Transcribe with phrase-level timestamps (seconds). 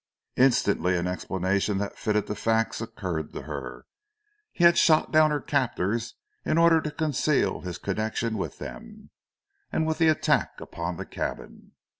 [0.35, 3.85] Instantly an explanation that fitted the facts occurred to her.
[4.51, 9.11] He had shot down her captors in order to conceal his connection with them
[9.71, 11.73] and with the attack upon the cabin.